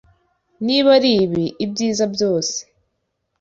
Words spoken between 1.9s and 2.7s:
byose.